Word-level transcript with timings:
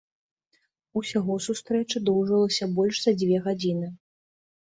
Усяго 1.01 1.33
сустрэча 1.47 2.01
доўжылася 2.09 2.67
больш 2.79 2.95
за 3.05 3.11
дзве 3.19 3.37
гадзіны. 3.49 3.87